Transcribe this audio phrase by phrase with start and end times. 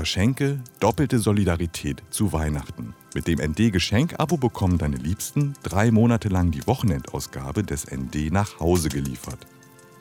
[0.00, 2.94] Verschenke doppelte Solidarität zu Weihnachten.
[3.14, 8.60] Mit dem ND Geschenk-Abo bekommen deine Liebsten drei Monate lang die Wochenendausgabe des ND nach
[8.60, 9.46] Hause geliefert.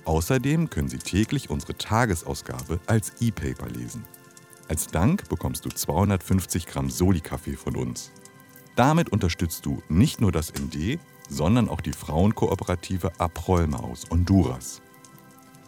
[0.06, 4.06] Außerdem können sie täglich unsere Tagesausgabe als E-Paper lesen.
[4.70, 8.13] Als Dank bekommst du 250 Gramm Soli-Kaffee von uns.
[8.78, 10.97] Damit unterstützt du nicht nur das ND,
[11.28, 14.81] sondern auch die Frauenkooperative Aprollma aus Honduras.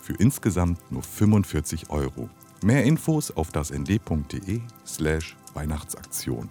[0.01, 2.29] Für insgesamt nur 45 Euro.
[2.63, 6.47] Mehr Infos auf dasnd.de slash Weihnachtsaktion.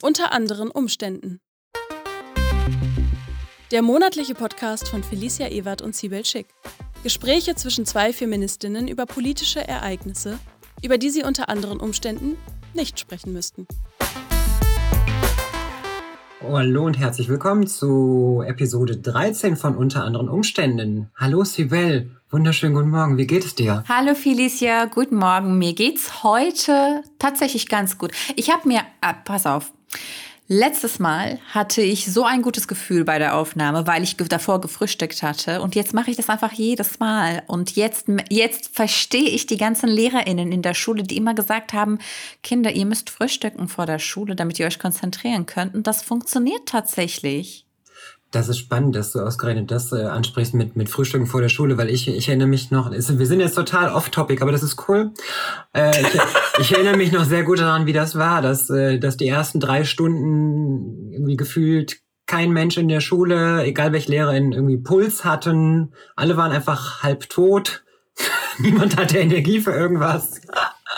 [0.00, 1.38] Unter anderen Umständen.
[3.70, 6.46] Der monatliche Podcast von Felicia Ewert und Sibel Schick.
[7.02, 10.38] Gespräche zwischen zwei Feministinnen über politische Ereignisse,
[10.82, 12.38] über die sie unter anderen Umständen
[12.72, 13.66] nicht sprechen müssten.
[16.40, 21.10] Hallo und herzlich willkommen zu Episode 13 von Unter anderen Umständen.
[21.16, 23.82] Hallo Sibel, wunderschönen guten Morgen, wie geht es dir?
[23.88, 25.58] Hallo Felicia, guten Morgen.
[25.58, 28.12] Mir geht's heute tatsächlich ganz gut.
[28.36, 29.72] Ich habe mir, ah, pass auf,
[30.50, 35.22] Letztes Mal hatte ich so ein gutes Gefühl bei der Aufnahme, weil ich davor gefrühstückt
[35.22, 35.60] hatte.
[35.60, 37.42] Und jetzt mache ich das einfach jedes Mal.
[37.48, 41.98] Und jetzt, jetzt verstehe ich die ganzen LehrerInnen in der Schule, die immer gesagt haben,
[42.42, 45.74] Kinder, ihr müsst frühstücken vor der Schule, damit ihr euch konzentrieren könnt.
[45.74, 47.67] Und das funktioniert tatsächlich.
[48.30, 51.78] Das ist spannend, dass du ausgerechnet das äh, ansprichst mit, mit Frühstücken vor der Schule,
[51.78, 55.12] weil ich, ich erinnere mich noch, wir sind jetzt total off-topic, aber das ist cool.
[55.72, 56.20] Äh, ich,
[56.60, 59.60] ich, erinnere mich noch sehr gut daran, wie das war, dass, äh, dass die ersten
[59.60, 65.94] drei Stunden irgendwie gefühlt kein Mensch in der Schule, egal welche Lehrerin, irgendwie Puls hatten.
[66.14, 67.82] Alle waren einfach halb tot.
[68.58, 70.40] Niemand hatte Energie für irgendwas.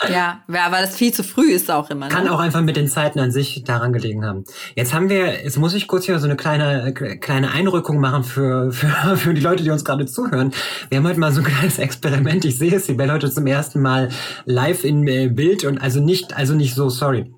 [0.09, 2.07] Ja, aber das viel zu früh ist auch immer.
[2.07, 2.13] Ne?
[2.13, 4.45] Kann auch einfach mit den Zeiten an sich daran gelegen haben.
[4.75, 8.71] Jetzt haben wir, jetzt muss ich kurz hier so eine kleine, kleine Einrückung machen für,
[8.71, 10.53] für, für die Leute, die uns gerade zuhören.
[10.89, 12.45] Wir haben heute mal so ein kleines Experiment.
[12.45, 14.09] Ich sehe es, die Bell heute zum ersten Mal
[14.45, 17.31] live in äh, Bild und also nicht, also nicht so, sorry.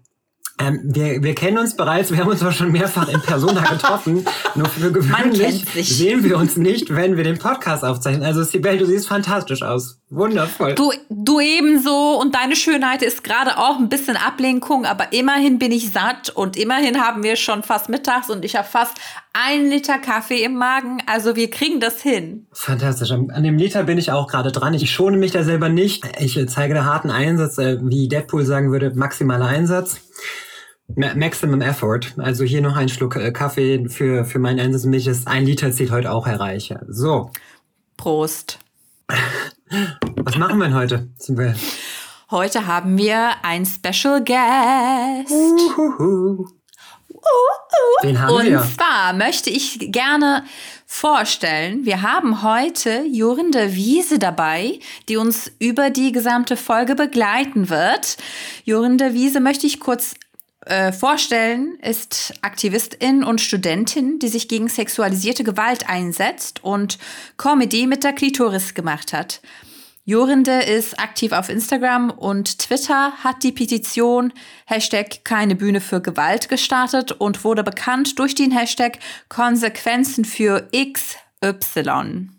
[0.59, 4.25] Ähm, wir, wir kennen uns bereits, wir haben uns auch schon mehrfach in Persona getroffen.
[4.55, 8.23] Nur für gewöhnlich sehen wir uns nicht, wenn wir den Podcast aufzeichnen.
[8.23, 9.99] Also Sibel, du siehst fantastisch aus.
[10.13, 10.75] Wundervoll.
[10.75, 15.71] Du, du ebenso und deine Schönheit ist gerade auch ein bisschen Ablenkung, aber immerhin bin
[15.71, 18.97] ich satt und immerhin haben wir schon fast mittags und ich habe fast
[19.33, 20.99] ein Liter Kaffee im Magen.
[21.07, 22.45] Also wir kriegen das hin.
[22.51, 23.11] Fantastisch.
[23.11, 24.75] An dem Liter bin ich auch gerade dran.
[24.75, 26.03] Ich schone mich da selber nicht.
[26.19, 30.01] Ich zeige da harten Einsatz, äh, wie Deadpool sagen würde, maximaler Einsatz.
[30.95, 32.01] Maximum Effort.
[32.17, 34.85] Also hier noch ein Schluck äh, Kaffee für, für meinen Einsatz.
[34.85, 36.81] Mich ist ein Liter zählt heute auch erreiche.
[36.87, 37.31] So.
[37.97, 38.59] Prost.
[40.17, 41.09] Was machen wir denn heute?
[42.29, 45.31] Heute haben wir ein Special Guest.
[45.31, 46.47] Uhuhu.
[48.03, 48.61] Den haben Und wir.
[48.75, 50.43] zwar möchte ich gerne
[50.85, 54.79] vorstellen, wir haben heute Jorinde Wiese dabei,
[55.09, 58.17] die uns über die gesamte Folge begleiten wird.
[58.65, 60.13] Jorinde Wiese möchte ich kurz
[60.65, 66.97] äh, vorstellen, ist Aktivistin und Studentin, die sich gegen sexualisierte Gewalt einsetzt und
[67.37, 69.41] Comedy mit der Klitoris gemacht hat.
[70.05, 74.33] Jorinde ist aktiv auf Instagram und Twitter, hat die Petition
[74.65, 82.29] Hashtag keine Bühne für Gewalt gestartet und wurde bekannt durch den Hashtag Konsequenzen für XY.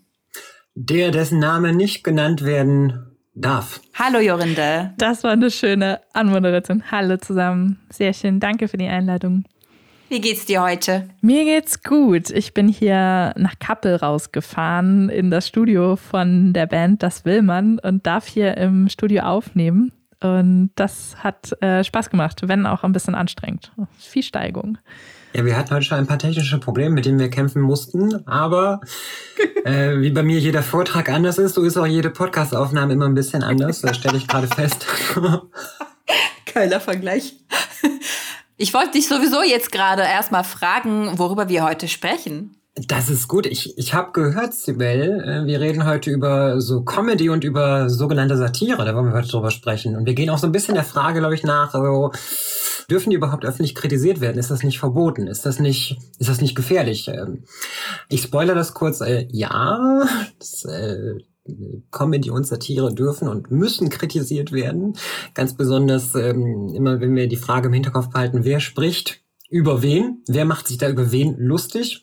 [0.75, 3.81] Der, dessen Name nicht genannt werden darf.
[3.95, 4.93] Hallo Jorinde.
[4.99, 6.85] Das war eine schöne Anmoderation.
[6.91, 7.81] Hallo zusammen.
[7.91, 8.41] Sehr schön.
[8.41, 9.45] Danke für die Einladung.
[10.09, 11.09] Wie geht's dir heute?
[11.23, 12.31] Mir geht's gut.
[12.31, 17.79] Ich bin hier nach Kappel rausgefahren in das Studio von der Band Das Will man
[17.79, 19.93] und darf hier im Studio aufnehmen.
[20.21, 23.73] Und das hat äh, Spaß gemacht, wenn auch ein bisschen anstrengend.
[23.99, 24.79] Viel Steigung.
[25.37, 28.81] Ja, wir hatten heute schon ein paar technische Probleme, mit denen wir kämpfen mussten, aber
[29.65, 33.15] äh, wie bei mir jeder Vortrag anders ist, so ist auch jede Podcastaufnahme immer ein
[33.15, 33.81] bisschen anders.
[33.81, 34.87] Das stelle ich gerade fest.
[36.47, 37.35] Kölner Vergleich.
[38.57, 42.55] Ich wollte dich sowieso jetzt gerade erstmal fragen, worüber wir heute sprechen.
[42.77, 43.47] Das ist gut.
[43.47, 48.37] Ich, ich habe gehört, Sibel, äh, wir reden heute über so Comedy und über sogenannte
[48.37, 48.85] Satire.
[48.85, 49.97] Da wollen wir heute drüber sprechen.
[49.97, 52.11] Und wir gehen auch so ein bisschen der Frage, glaube ich, nach, also,
[52.91, 54.39] dürfen die überhaupt öffentlich kritisiert werden?
[54.39, 55.29] Ist das nicht verboten?
[55.29, 57.07] Ist das nicht, ist das nicht gefährlich?
[57.07, 57.45] Ähm,
[58.09, 59.01] ich spoilere das kurz.
[59.01, 60.05] Äh, ja,
[60.41, 61.15] das, äh,
[61.93, 64.97] Comedy und Satire dürfen und müssen kritisiert werden.
[65.35, 70.25] Ganz besonders ähm, immer, wenn wir die Frage im Hinterkopf behalten, wer spricht über wen,
[70.27, 72.03] wer macht sich da über wen lustig.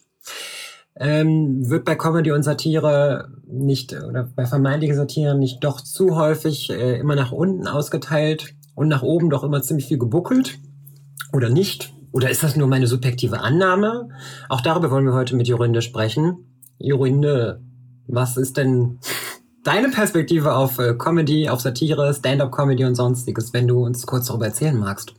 [1.04, 6.70] Ähm, wird bei Comedy und Satire nicht oder bei vermeintlichen Satire nicht doch zu häufig
[6.70, 10.60] äh, immer nach unten ausgeteilt und nach oben doch immer ziemlich viel gebuckelt
[11.34, 11.92] oder nicht?
[12.12, 14.10] Oder ist das nur meine subjektive Annahme?
[14.48, 16.46] Auch darüber wollen wir heute mit Jorinde sprechen.
[16.78, 17.64] Jorinde,
[18.06, 19.00] was ist denn
[19.64, 24.46] deine Perspektive auf äh, Comedy, auf Satire, Stand-up-Comedy und sonstiges, wenn du uns kurz darüber
[24.46, 25.16] erzählen magst.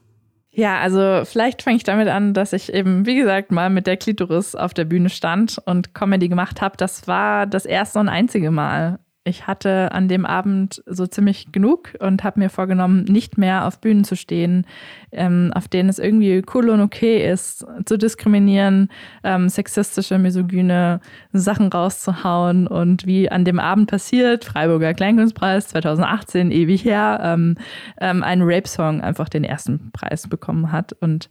[0.54, 3.96] Ja, also vielleicht fange ich damit an, dass ich eben, wie gesagt, mal mit der
[3.96, 6.76] Klitoris auf der Bühne stand und Comedy gemacht habe.
[6.76, 11.94] Das war das erste und einzige Mal ich hatte an dem Abend so ziemlich genug
[12.00, 14.66] und habe mir vorgenommen, nicht mehr auf Bühnen zu stehen,
[15.12, 18.88] ähm, auf denen es irgendwie cool und okay ist, zu diskriminieren,
[19.22, 21.00] ähm, sexistische, misogyne
[21.32, 22.66] Sachen rauszuhauen.
[22.66, 27.54] Und wie an dem Abend passiert, Freiburger Kleinkunstpreis 2018, ewig her, ähm,
[28.00, 30.94] ähm, ein Rape-Song einfach den ersten Preis bekommen hat.
[30.94, 31.30] Und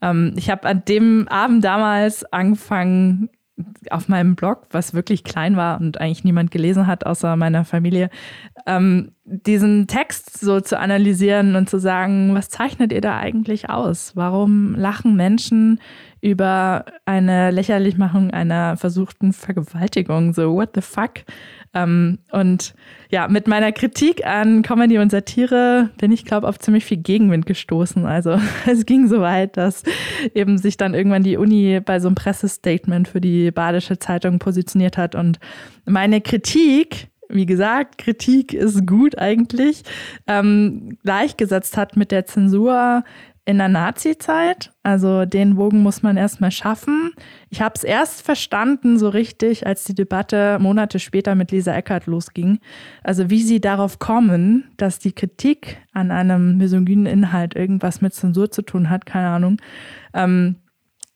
[0.00, 3.28] ähm, ich habe an dem Abend damals angefangen,
[3.90, 8.10] auf meinem Blog, was wirklich klein war und eigentlich niemand gelesen hat, außer meiner Familie,
[8.66, 14.12] ähm, diesen Text so zu analysieren und zu sagen, was zeichnet ihr da eigentlich aus?
[14.14, 15.80] Warum lachen Menschen
[16.20, 20.32] über eine Lächerlichmachung einer versuchten Vergewaltigung?
[20.32, 21.24] So, what the fuck?
[21.74, 22.74] Ähm, und
[23.10, 27.46] ja, mit meiner Kritik an Comedy und Satire bin ich, glaube auf ziemlich viel Gegenwind
[27.46, 28.06] gestoßen.
[28.06, 29.82] Also es ging so weit, dass
[30.34, 34.96] eben sich dann irgendwann die Uni bei so einem Pressestatement für die Badische Zeitung positioniert
[34.96, 35.14] hat.
[35.14, 35.38] Und
[35.84, 39.82] meine Kritik wie gesagt, Kritik ist gut eigentlich,
[40.26, 43.04] ähm, gleichgesetzt hat mit der Zensur
[43.46, 44.72] in der Nazi-Zeit.
[44.82, 47.12] Also den Bogen muss man erstmal schaffen.
[47.48, 52.06] Ich habe es erst verstanden, so richtig, als die Debatte Monate später mit Lisa Eckert
[52.06, 52.58] losging.
[53.04, 58.50] Also wie sie darauf kommen, dass die Kritik an einem misogynen Inhalt irgendwas mit Zensur
[58.50, 59.58] zu tun hat, keine Ahnung.
[60.12, 60.56] Ähm,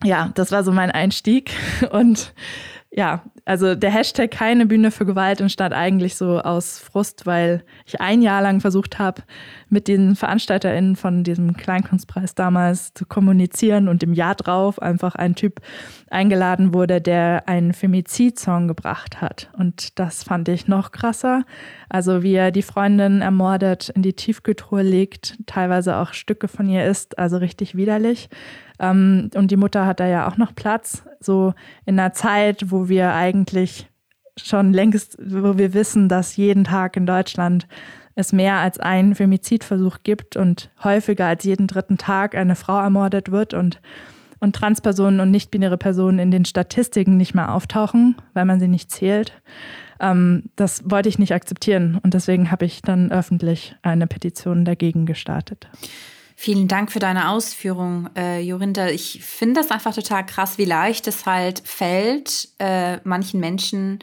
[0.05, 1.51] ja, das war so mein Einstieg.
[1.91, 2.33] Und
[2.93, 8.01] ja, also der Hashtag keine Bühne für Gewalt entstand eigentlich so aus Frust, weil ich
[8.01, 9.23] ein Jahr lang versucht habe,
[9.69, 15.35] mit den VeranstalterInnen von diesem Kleinkunstpreis damals zu kommunizieren und im Jahr drauf einfach ein
[15.35, 15.63] Typ
[16.11, 19.51] eingeladen wurde, der einen Femizid-Song gebracht hat.
[19.59, 21.43] Und das fand ich noch krasser.
[21.89, 26.85] Also wie er die Freundin ermordet, in die Tiefkühltruhe legt, teilweise auch Stücke von ihr
[26.85, 28.29] isst, also richtig widerlich.
[28.81, 31.55] Ähm, und die Mutter hat da ja auch noch Platz, so
[31.85, 33.87] in einer Zeit, wo wir eigentlich
[34.37, 37.69] schon längst, wo wir wissen, dass jeden Tag in Deutschland
[38.15, 43.31] es mehr als einen Femizidversuch gibt und häufiger als jeden dritten Tag eine Frau ermordet
[43.31, 43.81] wird und,
[44.41, 48.91] und Transpersonen und nicht-binäre Personen in den Statistiken nicht mehr auftauchen, weil man sie nicht
[48.91, 49.41] zählt.
[50.01, 55.07] Ähm, das wollte ich nicht akzeptieren und deswegen habe ich dann öffentlich eine Petition dagegen
[55.07, 55.69] gestartet.
[56.43, 58.89] Vielen Dank für deine Ausführung, äh, Jorinda.
[58.89, 63.99] Ich finde das einfach total krass, wie leicht es halt fällt, äh, manchen Menschen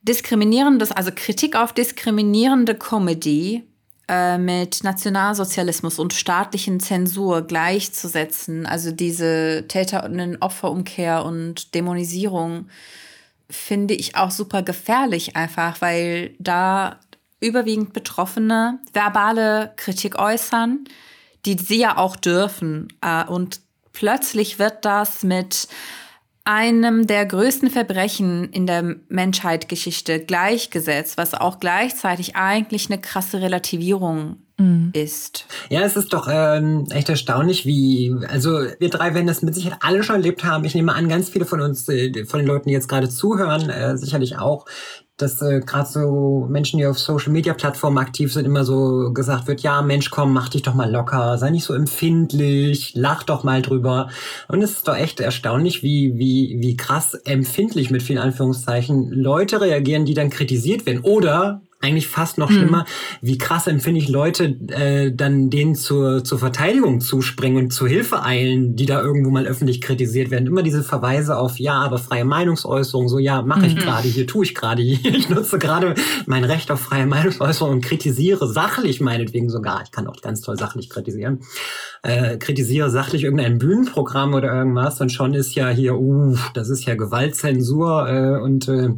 [0.00, 3.64] diskriminierendes, also Kritik auf diskriminierende Comedy
[4.08, 8.64] äh, mit Nationalsozialismus und staatlichen Zensur gleichzusetzen.
[8.64, 12.70] Also diese Täter- und Opferumkehr und Dämonisierung
[13.50, 16.98] finde ich auch super gefährlich einfach, weil da
[17.40, 20.86] überwiegend Betroffene verbale Kritik äußern
[21.46, 22.88] die sie ja auch dürfen.
[23.00, 23.60] Äh, und
[23.92, 25.68] plötzlich wird das mit
[26.44, 34.38] einem der größten Verbrechen in der Menschheitsgeschichte gleichgesetzt, was auch gleichzeitig eigentlich eine krasse Relativierung
[34.56, 34.90] mhm.
[34.94, 35.46] ist.
[35.68, 39.78] Ja, es ist doch ähm, echt erstaunlich, wie, also wir drei werden das mit Sicherheit
[39.82, 40.64] alle schon erlebt haben.
[40.64, 43.68] Ich nehme an, ganz viele von uns, äh, von den Leuten, die jetzt gerade zuhören,
[43.68, 44.66] äh, sicherlich auch,
[45.22, 49.46] dass äh, gerade so Menschen, die auf Social Media Plattformen aktiv sind, immer so gesagt
[49.46, 53.44] wird, ja, Mensch, komm, mach dich doch mal locker, sei nicht so empfindlich, lach doch
[53.44, 54.08] mal drüber.
[54.48, 59.60] Und es ist doch echt erstaunlich, wie, wie, wie krass empfindlich mit vielen Anführungszeichen Leute
[59.60, 61.00] reagieren, die dann kritisiert werden.
[61.02, 62.56] Oder eigentlich fast noch hm.
[62.56, 63.26] schlimmer, mhm.
[63.26, 68.22] wie krass empfinde ich Leute äh, dann denen zur, zur Verteidigung zuspringen und zur Hilfe
[68.22, 70.46] eilen, die da irgendwo mal öffentlich kritisiert werden.
[70.46, 73.80] Immer diese Verweise auf, ja, aber freie Meinungsäußerung, so, ja, mache ich mhm.
[73.80, 75.00] gerade hier, tue ich gerade hier.
[75.20, 75.94] Ich nutze gerade
[76.26, 79.82] mein Recht auf freie Meinungsäußerung und kritisiere sachlich meinetwegen sogar.
[79.84, 81.40] Ich kann auch ganz toll sachlich kritisieren.
[82.02, 86.86] Äh, kritisiere sachlich irgendein Bühnenprogramm oder irgendwas und schon ist ja hier, uh, das ist
[86.86, 88.90] ja Gewaltzensur äh, und äh,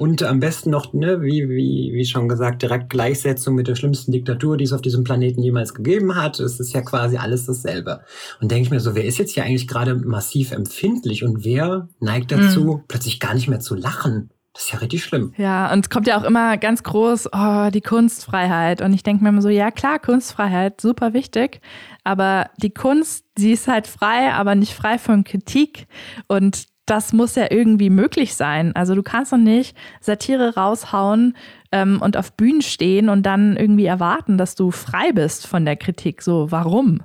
[0.00, 4.12] und am besten noch, ne, wie, wie, wie schon gesagt, direkt Gleichsetzung mit der schlimmsten
[4.12, 6.40] Diktatur, die es auf diesem Planeten jemals gegeben hat.
[6.40, 8.00] Es ist ja quasi alles dasselbe.
[8.40, 11.90] Und denke ich mir so, wer ist jetzt hier eigentlich gerade massiv empfindlich und wer
[12.00, 12.84] neigt dazu, mhm.
[12.88, 14.30] plötzlich gar nicht mehr zu lachen?
[14.54, 15.34] Das ist ja richtig schlimm.
[15.36, 18.80] Ja, und es kommt ja auch immer ganz groß, oh, die Kunstfreiheit.
[18.80, 21.60] Und ich denke mir immer so, ja klar, Kunstfreiheit, super wichtig.
[22.04, 25.88] Aber die Kunst, sie ist halt frei, aber nicht frei von Kritik.
[26.26, 28.74] Und das muss ja irgendwie möglich sein.
[28.74, 31.36] Also du kannst doch nicht Satire raushauen
[31.70, 35.76] ähm, und auf Bühnen stehen und dann irgendwie erwarten, dass du frei bist von der
[35.76, 36.20] Kritik.
[36.20, 37.00] So, warum?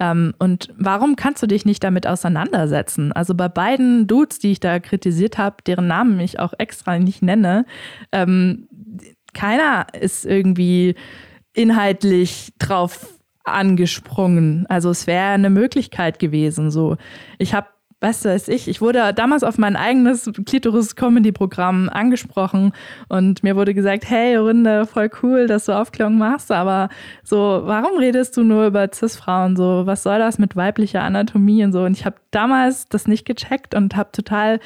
[0.00, 3.12] Ähm, und warum kannst du dich nicht damit auseinandersetzen?
[3.12, 7.22] Also bei beiden Dudes, die ich da kritisiert habe, deren Namen ich auch extra nicht
[7.22, 7.66] nenne,
[8.10, 8.68] ähm,
[9.32, 10.96] keiner ist irgendwie
[11.52, 13.06] inhaltlich drauf
[13.44, 14.66] angesprungen.
[14.68, 16.72] Also es wäre eine Möglichkeit gewesen.
[16.72, 16.96] So,
[17.38, 17.68] ich habe
[18.00, 22.72] du, als ich, ich wurde damals auf mein eigenes Klitoris-Comedy-Programm angesprochen
[23.08, 26.88] und mir wurde gesagt, hey Runde, voll cool, dass du Aufklärung machst, aber
[27.22, 29.56] so, warum redest du nur über Cis-Frauen?
[29.56, 31.82] So, was soll das mit weiblicher Anatomie und so?
[31.82, 34.60] Und ich habe damals das nicht gecheckt und habe total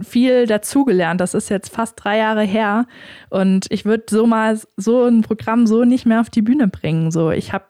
[0.00, 1.20] viel dazugelernt.
[1.20, 2.86] Das ist jetzt fast drei Jahre her
[3.30, 7.10] und ich würde so mal so ein Programm so nicht mehr auf die Bühne bringen.
[7.10, 7.66] So, ich habe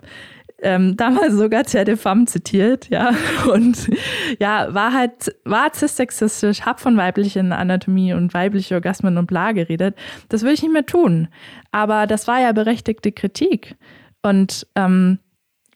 [0.63, 3.11] ähm, damals sogar ZDFAM zitiert, ja,
[3.53, 3.91] und
[4.39, 9.97] ja, war halt, war cissexistisch, hab von weiblichen Anatomie und weibliche Orgasmen und bla geredet.
[10.29, 11.29] Das will ich nicht mehr tun.
[11.73, 13.77] Aber das war ja berechtigte Kritik.
[14.23, 15.19] Und ähm,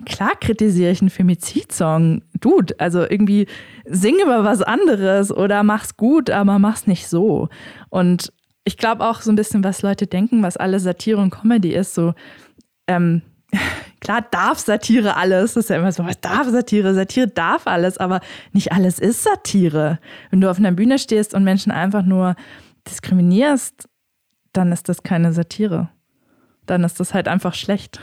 [0.04, 2.22] klar kritisiere ich einen Femizidsong.
[2.40, 3.46] Dude, also irgendwie
[3.86, 7.48] sing über was anderes oder mach's gut, aber mach's nicht so.
[7.88, 8.32] Und
[8.64, 11.94] ich glaube auch so ein bisschen, was Leute denken, was alle Satire und Comedy ist,
[11.94, 12.14] so,
[12.88, 13.22] ähm,
[14.06, 15.54] klar darf Satire alles.
[15.54, 16.94] Das ist ja immer so, was darf Satire?
[16.94, 18.20] Satire darf alles, aber
[18.52, 19.98] nicht alles ist Satire.
[20.30, 22.36] Wenn du auf einer Bühne stehst und Menschen einfach nur
[22.88, 23.88] diskriminierst,
[24.52, 25.88] dann ist das keine Satire.
[26.66, 27.98] Dann ist das halt einfach schlecht.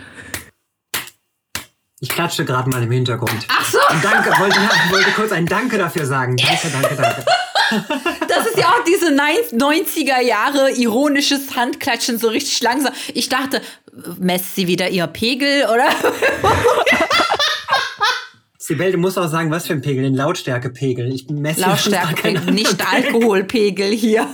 [2.02, 3.48] Ich klatsche gerade mal im Hintergrund.
[3.48, 3.78] Ach so.
[3.90, 4.60] Und danke, wollte,
[4.92, 6.36] wollte kurz ein Danke dafür sagen.
[6.36, 7.26] Danke, danke, danke.
[8.28, 12.94] Das ist ja auch diese 90er Jahre ironisches Handklatschen so richtig langsam.
[13.14, 13.62] Ich dachte,
[14.20, 15.90] messt sie wieder ihr Pegel oder?
[18.58, 21.14] Sibel, du musst auch sagen, was für ein Pegel, den Lautstärkepegel.
[21.14, 24.28] Ich messe Lautstärkepegel, nicht Alkoholpegel hier.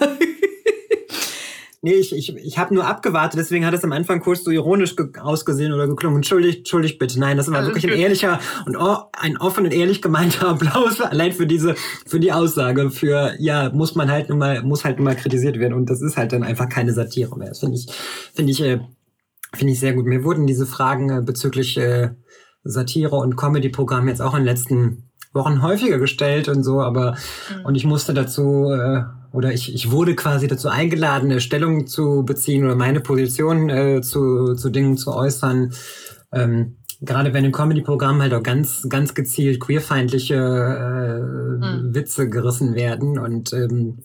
[1.81, 4.95] Nee, ich, ich, ich habe nur abgewartet, deswegen hat es am Anfang kurz so ironisch
[5.21, 6.17] ausgesehen oder geklungen.
[6.17, 7.17] Entschuldigt, entschuldigt bitte.
[7.19, 10.99] Nein, das war Alles wirklich ein ehrlicher und oh, ein offen und ehrlich gemeinter Applaus
[10.99, 12.91] allein für diese, für die Aussage.
[12.91, 16.01] Für ja, muss man halt nun mal, muss halt nun mal kritisiert werden und das
[16.01, 17.49] ist halt dann einfach keine Satire mehr.
[17.49, 17.87] Das finde ich,
[18.33, 18.79] finde ich, äh,
[19.53, 20.05] finde ich sehr gut.
[20.05, 22.09] Mir wurden diese Fragen äh, bezüglich äh,
[22.63, 27.65] Satire und Comedy-Programm jetzt auch in den letzten Wochen häufiger gestellt und so, aber mhm.
[27.65, 32.23] und ich musste dazu äh, oder ich, ich wurde quasi dazu eingeladen, eine Stellung zu
[32.25, 35.73] beziehen oder meine Position äh, zu, zu Dingen zu äußern.
[36.31, 41.93] Ähm, gerade wenn im Comedy-Programm halt auch ganz, ganz gezielt queerfeindliche äh, mhm.
[41.93, 43.99] Witze gerissen werden und ähm,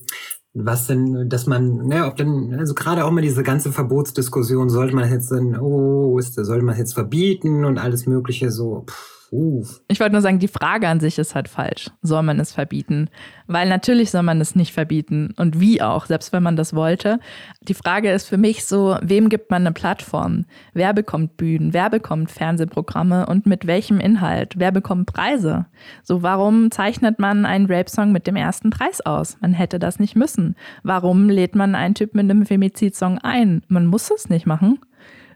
[0.56, 4.94] was denn, dass man, ne, ob denn, also gerade auch mal diese ganze Verbotsdiskussion, sollte
[4.94, 9.64] man jetzt dann, oh, ist, sollte man jetzt verbieten und alles Mögliche so, pff, Uh.
[9.88, 11.90] Ich wollte nur sagen, die Frage an sich ist halt falsch.
[12.02, 13.10] Soll man es verbieten?
[13.48, 15.34] Weil natürlich soll man es nicht verbieten.
[15.36, 17.18] Und wie auch, selbst wenn man das wollte.
[17.62, 20.44] Die Frage ist für mich so, wem gibt man eine Plattform?
[20.72, 21.72] Wer bekommt Bühnen?
[21.72, 23.26] Wer bekommt Fernsehprogramme?
[23.26, 24.54] Und mit welchem Inhalt?
[24.56, 25.66] Wer bekommt Preise?
[26.04, 29.36] So, warum zeichnet man einen Rape-Song mit dem ersten Preis aus?
[29.40, 30.54] Man hätte das nicht müssen.
[30.84, 33.64] Warum lädt man einen Typ mit einem Femizid-Song ein?
[33.66, 34.78] Man muss es nicht machen.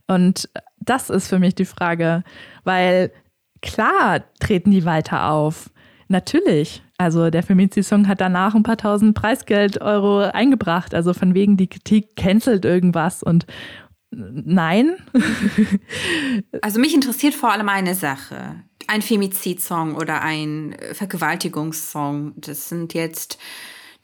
[0.07, 2.23] Und das ist für mich die Frage,
[2.63, 3.11] weil
[3.63, 5.71] Klar treten die weiter auf.
[6.09, 6.83] Natürlich.
[6.97, 10.95] Also der Femizid-Song hat danach ein paar tausend Preisgeld-Euro eingebracht.
[10.95, 13.47] Also von wegen die Kritik cancelt irgendwas und
[14.11, 14.97] nein.
[16.63, 18.65] also mich interessiert vor allem eine Sache.
[18.87, 23.39] Ein Femizid-Song oder ein Vergewaltigungssong, das sind jetzt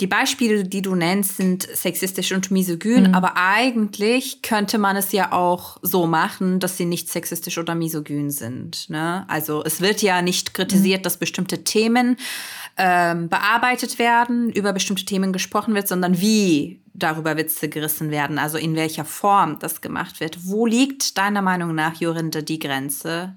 [0.01, 3.15] die Beispiele, die du nennst, sind sexistisch und misogyn, mhm.
[3.15, 8.31] aber eigentlich könnte man es ja auch so machen, dass sie nicht sexistisch oder misogyn
[8.31, 8.91] sind.
[8.91, 9.25] Ne?
[9.29, 11.05] Also es wird ja nicht kritisiert, mhm.
[11.05, 12.17] dass bestimmte Themen
[12.77, 18.59] ähm, bearbeitet werden, über bestimmte Themen gesprochen wird, sondern wie darüber Witze gerissen werden, also
[18.59, 20.39] in welcher Form das gemacht wird.
[20.45, 23.37] Wo liegt deiner Meinung nach, Jorinde, die Grenze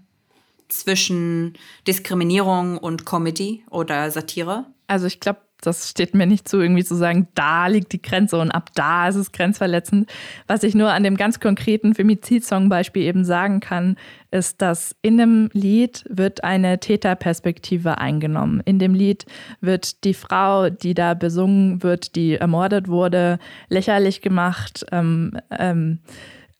[0.69, 1.53] zwischen
[1.85, 4.65] Diskriminierung und Comedy oder Satire?
[4.87, 8.37] Also ich glaube, das steht mir nicht zu, irgendwie zu sagen, da liegt die Grenze
[8.37, 10.09] und ab da ist es grenzverletzend.
[10.45, 13.97] Was ich nur an dem ganz konkreten Femizid-Song-Beispiel eben sagen kann,
[14.29, 18.61] ist, dass in dem Lied wird eine Täterperspektive eingenommen.
[18.65, 19.25] In dem Lied
[19.61, 24.85] wird die Frau, die da besungen wird, die ermordet wurde, lächerlich gemacht.
[24.91, 25.99] Ähm, ähm,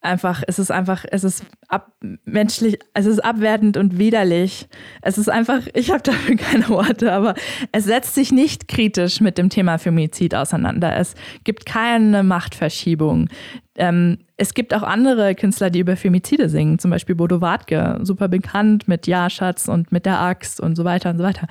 [0.01, 1.91] einfach, es ist einfach, es ist ab,
[2.23, 4.67] menschlich, es ist abwertend und widerlich.
[5.01, 7.33] Es ist einfach, ich habe dafür keine Worte, aber
[7.71, 10.95] es setzt sich nicht kritisch mit dem Thema Femizid auseinander.
[10.95, 13.29] Es gibt keine Machtverschiebung.
[13.75, 18.27] Ähm, es gibt auch andere Künstler, die über Femizide singen, zum Beispiel Bodo Wartke, super
[18.27, 21.47] bekannt mit Ja, Schatz und mit der Axt und so weiter und so weiter.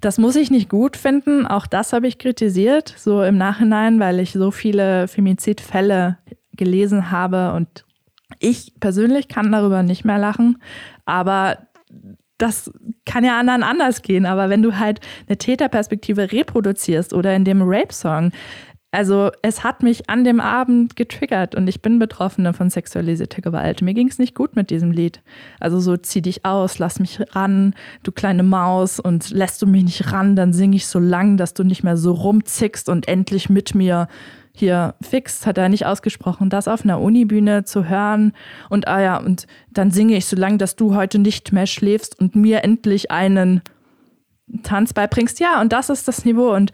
[0.00, 4.20] Das muss ich nicht gut finden, auch das habe ich kritisiert, so im Nachhinein, weil
[4.20, 6.18] ich so viele Femizidfälle
[6.56, 7.85] gelesen habe und
[8.40, 10.58] ich persönlich kann darüber nicht mehr lachen,
[11.04, 11.58] aber
[12.38, 12.70] das
[13.06, 14.26] kann ja anderen anders gehen.
[14.26, 18.30] Aber wenn du halt eine Täterperspektive reproduzierst oder in dem Rape-Song,
[18.92, 23.82] Also es hat mich an dem Abend getriggert und ich bin Betroffene von sexualisierter Gewalt.
[23.82, 25.20] Mir ging es nicht gut mit diesem Lied.
[25.60, 27.74] Also so zieh dich aus, lass mich ran,
[28.04, 31.52] du kleine Maus und lässt du mich nicht ran, dann singe ich so lang, dass
[31.52, 34.08] du nicht mehr so rumzickst und endlich mit mir
[34.58, 38.32] hier fix, hat er nicht ausgesprochen, das auf einer Unibühne zu hören
[38.70, 42.18] und ah ja, und dann singe ich so lang, dass du heute nicht mehr schläfst
[42.18, 43.62] und mir endlich einen
[44.62, 45.40] Tanz beibringst.
[45.40, 46.72] Ja, und das ist das Niveau und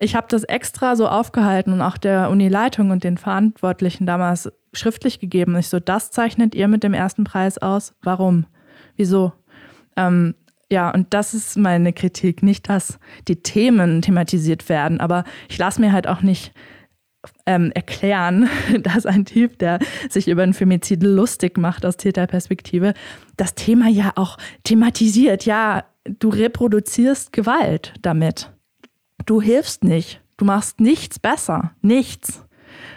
[0.00, 5.18] ich habe das extra so aufgehalten und auch der Unileitung und den Verantwortlichen damals schriftlich
[5.18, 5.56] gegeben.
[5.56, 7.94] Ich so, das zeichnet ihr mit dem ersten Preis aus.
[8.02, 8.46] Warum?
[8.96, 9.32] Wieso?
[9.96, 10.34] Ähm,
[10.70, 12.42] ja, und das ist meine Kritik.
[12.42, 16.52] Nicht, dass die Themen thematisiert werden, aber ich lasse mir halt auch nicht
[17.46, 18.48] ähm, erklären,
[18.82, 22.94] dass ein Typ, der sich über ein Femizid lustig macht aus Täterperspektive,
[23.36, 25.44] das Thema ja auch thematisiert.
[25.44, 28.50] Ja, du reproduzierst Gewalt damit
[29.28, 30.20] du hilfst nicht.
[30.36, 31.72] Du machst nichts besser.
[31.82, 32.44] Nichts.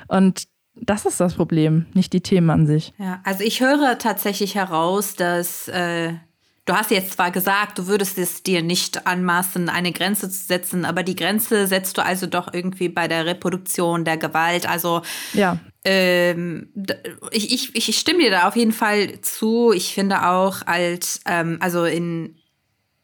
[0.07, 2.93] Und das ist das Problem, nicht die Themen an sich.
[2.97, 6.13] Ja, also ich höre tatsächlich heraus, dass äh,
[6.65, 10.85] du hast jetzt zwar gesagt, du würdest es dir nicht anmaßen, eine Grenze zu setzen,
[10.85, 14.69] aber die Grenze setzt du also doch irgendwie bei der Reproduktion der Gewalt.
[14.69, 15.01] Also
[15.33, 15.57] ja.
[15.83, 16.69] Ähm,
[17.31, 19.71] ich, ich, ich stimme dir da auf jeden Fall zu.
[19.71, 22.35] Ich finde auch als, ähm, also in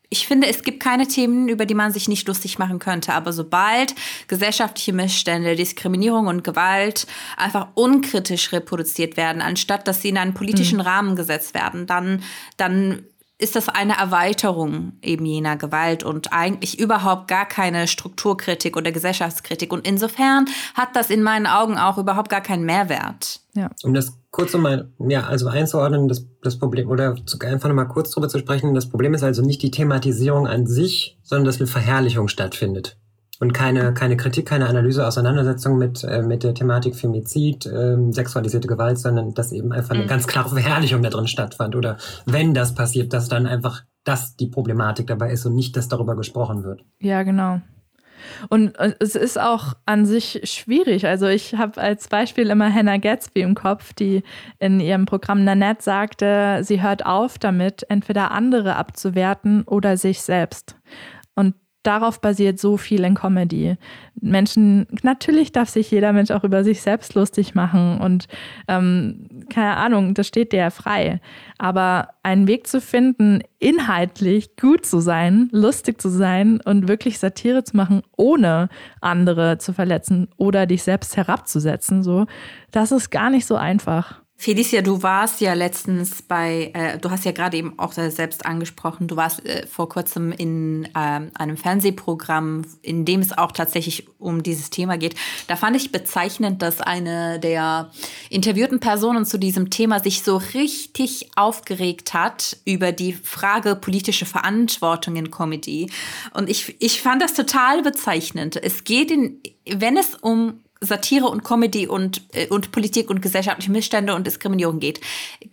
[0.10, 3.14] ich finde, es gibt keine Themen, über die man sich nicht lustig machen könnte.
[3.14, 3.94] Aber sobald
[4.28, 10.78] gesellschaftliche Missstände, Diskriminierung und Gewalt einfach unkritisch reproduziert werden, anstatt dass sie in einen politischen
[10.78, 10.86] mhm.
[10.86, 12.24] Rahmen gesetzt werden, dann,
[12.56, 13.04] dann
[13.40, 19.72] ist das eine Erweiterung eben jener Gewalt und eigentlich überhaupt gar keine Strukturkritik oder Gesellschaftskritik.
[19.72, 23.42] Und insofern hat das in meinen Augen auch überhaupt gar keinen Mehrwert.
[23.54, 23.70] Ja.
[23.84, 28.12] Um das kurz nochmal, ja, also einzuordnen, das, das Problem, oder zu, einfach nochmal kurz
[28.12, 31.68] drüber zu sprechen, das Problem ist also nicht die Thematisierung an sich, sondern dass eine
[31.68, 32.98] Verherrlichung stattfindet
[33.40, 38.68] und keine, keine Kritik, keine Analyse, Auseinandersetzung mit, äh, mit der Thematik Femizid, äh, sexualisierte
[38.68, 40.08] Gewalt, sondern dass eben einfach eine mhm.
[40.08, 41.76] ganz klare Verherrlichung da drin stattfand.
[41.76, 45.88] Oder wenn das passiert, dass dann einfach das die Problematik dabei ist und nicht, dass
[45.88, 46.84] darüber gesprochen wird.
[47.00, 47.62] Ja, genau.
[48.50, 51.06] Und äh, es ist auch an sich schwierig.
[51.06, 54.24] Also ich habe als Beispiel immer Hannah Gatsby im Kopf, die
[54.60, 60.76] in ihrem Programm Nanette sagte, sie hört auf damit, entweder andere abzuwerten oder sich selbst.
[61.88, 63.78] Darauf basiert so viel in Comedy.
[64.20, 68.28] Menschen, natürlich darf sich jeder Mensch auch über sich selbst lustig machen und
[68.68, 71.22] ähm, keine Ahnung, das steht dir frei.
[71.58, 77.64] Aber einen Weg zu finden, inhaltlich gut zu sein, lustig zu sein und wirklich Satire
[77.64, 78.68] zu machen, ohne
[79.00, 82.26] andere zu verletzen oder dich selbst herabzusetzen, so,
[82.72, 84.27] das ist gar nicht so einfach.
[84.40, 89.08] Felicia, du warst ja letztens bei, äh, du hast ja gerade eben auch selbst angesprochen,
[89.08, 94.44] du warst äh, vor kurzem in äh, einem Fernsehprogramm, in dem es auch tatsächlich um
[94.44, 95.16] dieses Thema geht.
[95.48, 97.90] Da fand ich bezeichnend, dass eine der
[98.30, 105.16] interviewten Personen zu diesem Thema sich so richtig aufgeregt hat über die Frage politische Verantwortung
[105.16, 105.90] in Comedy.
[106.36, 108.56] Und ich, ich fand das total bezeichnend.
[108.56, 113.72] Es geht in, wenn es um Satire und Comedy und, äh, und Politik und gesellschaftliche
[113.72, 115.02] Missstände und Diskriminierung geht,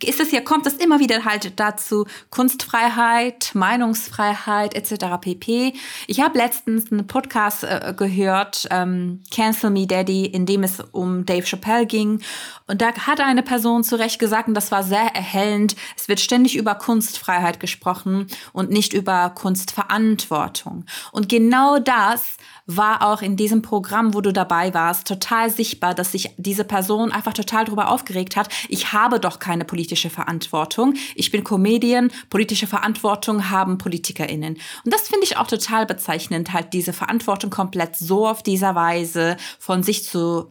[0.03, 5.05] ist es ja, kommt es immer wieder halt dazu, Kunstfreiheit, Meinungsfreiheit etc.
[5.21, 5.73] pp.
[6.07, 11.25] Ich habe letztens einen Podcast äh, gehört, ähm, Cancel Me Daddy, in dem es um
[11.25, 12.21] Dave Chappelle ging.
[12.67, 16.19] Und da hat eine Person zu Recht gesagt, und das war sehr erhellend, es wird
[16.19, 20.85] ständig über Kunstfreiheit gesprochen und nicht über Kunstverantwortung.
[21.11, 26.11] Und genau das war auch in diesem Programm, wo du dabei warst, total sichtbar, dass
[26.11, 28.49] sich diese Person einfach total darüber aufgeregt hat.
[28.69, 30.95] Ich habe doch keine politische Verantwortung.
[31.15, 32.11] Ich bin Comedian.
[32.29, 34.57] Politische Verantwortung haben PolitikerInnen.
[34.83, 39.37] Und das finde ich auch total bezeichnend, halt diese Verantwortung komplett so auf dieser Weise
[39.59, 40.49] von sich zu,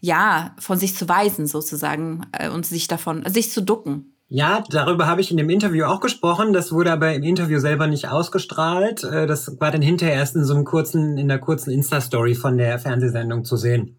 [0.00, 4.13] ja, von sich zu weisen sozusagen äh, und sich davon, sich zu ducken.
[4.28, 6.52] Ja, darüber habe ich in dem Interview auch gesprochen.
[6.52, 9.04] Das wurde aber im Interview selber nicht ausgestrahlt.
[9.04, 12.56] Äh, das war dann hinterher erst in so einem kurzen, in der kurzen Insta-Story von
[12.56, 13.98] der Fernsehsendung zu sehen.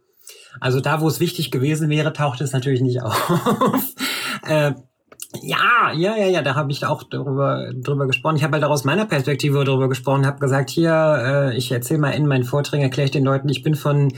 [0.60, 3.94] Also da, wo es wichtig gewesen wäre, taucht es natürlich nicht auf.
[4.48, 4.74] äh,
[5.42, 8.38] ja, ja, ja, ja, da habe ich auch darüber, drüber gesprochen.
[8.38, 12.00] Ich habe halt auch aus meiner Perspektive darüber gesprochen, habe gesagt, hier, äh, ich erzähle
[12.00, 14.14] mal in meinen Vorträgen, erkläre ich den Leuten, ich bin von,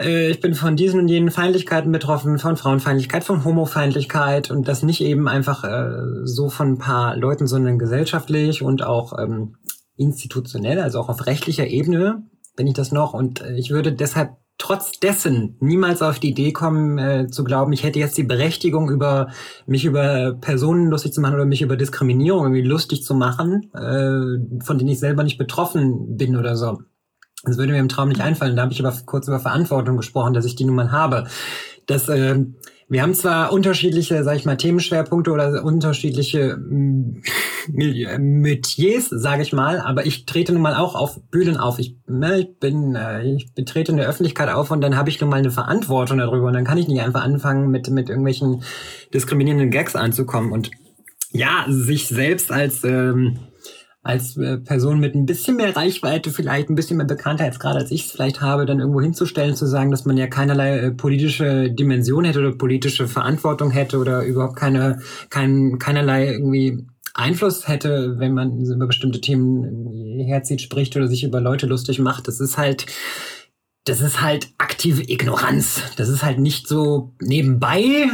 [0.00, 4.82] äh, ich bin von diesen und jenen Feindlichkeiten betroffen, von Frauenfeindlichkeit, von Homofeindlichkeit und das
[4.82, 9.56] nicht eben einfach äh, so von ein paar Leuten, sondern gesellschaftlich und auch ähm,
[9.96, 12.22] institutionell, also auch auf rechtlicher Ebene
[12.56, 16.52] bin ich das noch und äh, ich würde deshalb trotz dessen niemals auf die Idee
[16.52, 19.28] kommen, äh, zu glauben, ich hätte jetzt die Berechtigung, über
[19.66, 24.62] mich über Personen lustig zu machen oder mich über Diskriminierung irgendwie lustig zu machen, äh,
[24.64, 26.78] von denen ich selber nicht betroffen bin oder so.
[27.44, 28.56] Das würde mir im Traum nicht einfallen.
[28.56, 31.26] Da habe ich aber kurz über Verantwortung gesprochen, dass ich die nun mal habe.
[31.86, 32.44] Das, äh,
[32.90, 37.22] wir haben zwar unterschiedliche, sag ich mal, Themenschwerpunkte oder unterschiedliche mm,
[38.18, 41.78] Metiers, sage ich mal, aber ich trete nun mal auch auf Bühnen auf.
[41.78, 45.20] Ich, ne, ich bin, äh, ich betrete in der Öffentlichkeit auf und dann habe ich
[45.20, 48.62] nun mal eine Verantwortung darüber und dann kann ich nicht einfach anfangen mit mit irgendwelchen
[49.12, 50.70] diskriminierenden Gags anzukommen und
[51.30, 53.38] ja, sich selbst als ähm,
[54.08, 58.06] als äh, Person mit ein bisschen mehr Reichweite, vielleicht ein bisschen mehr Bekanntheitsgrad, als ich
[58.06, 62.24] es vielleicht habe, dann irgendwo hinzustellen, zu sagen, dass man ja keinerlei äh, politische Dimension
[62.24, 68.58] hätte oder politische Verantwortung hätte oder überhaupt keine, kein, keinerlei irgendwie Einfluss hätte, wenn man
[68.62, 72.28] über bestimmte Themen herzieht, spricht oder sich über Leute lustig macht.
[72.28, 72.86] Das ist halt,
[73.84, 75.82] das ist halt aktive Ignoranz.
[75.96, 78.08] Das ist halt nicht so nebenbei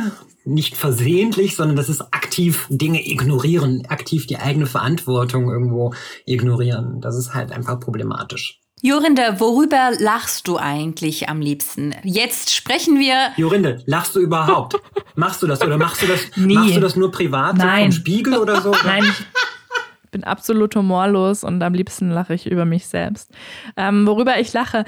[0.45, 5.95] nicht versehentlich, sondern das ist aktiv Dinge ignorieren, aktiv die eigene Verantwortung irgendwo
[6.27, 7.01] ignorieren.
[7.01, 8.61] Das ist halt einfach problematisch.
[8.83, 11.95] Jorinde, worüber lachst du eigentlich am liebsten?
[12.03, 13.31] Jetzt sprechen wir.
[13.39, 14.77] Jorinde, lachst du überhaupt?
[15.15, 16.55] machst du das oder machst du das, Nie.
[16.55, 17.91] machst du das nur privat, Nein.
[17.91, 18.73] so vom Spiegel oder so?
[18.85, 23.31] Nein, ich bin absolut humorlos und am liebsten lache ich über mich selbst.
[23.79, 24.85] Ähm, worüber ich lache,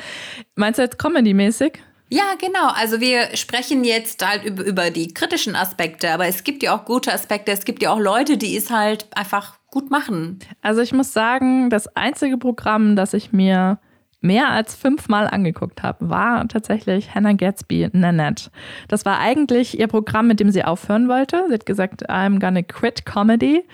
[0.56, 1.78] meinst du jetzt comedy-mäßig?
[2.08, 2.68] Ja, genau.
[2.74, 7.12] Also wir sprechen jetzt halt über, die kritischen Aspekte, aber es gibt ja auch gute
[7.12, 7.50] Aspekte.
[7.50, 10.38] Es gibt ja auch Leute, die es halt einfach gut machen.
[10.62, 13.78] Also ich muss sagen, das einzige Programm, das ich mir
[14.20, 18.50] mehr als fünfmal angeguckt habe, war tatsächlich Hannah Gatsby Nanette.
[18.88, 21.44] Das war eigentlich ihr Programm, mit dem sie aufhören wollte.
[21.48, 23.64] Sie hat gesagt, I'm gonna quit Comedy.